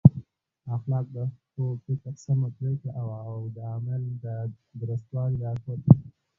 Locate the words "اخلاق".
0.75-1.05